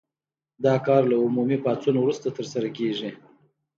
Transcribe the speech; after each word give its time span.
دا 0.63 0.75
کار 0.85 1.01
له 1.11 1.15
عمومي 1.25 1.57
پاڅون 1.65 1.95
وروسته 1.99 2.27
ترسره 2.37 2.69
کیږي. 2.77 3.09